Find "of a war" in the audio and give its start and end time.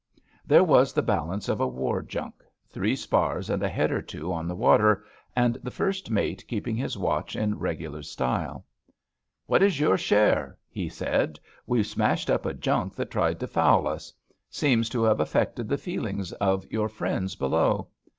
1.47-2.01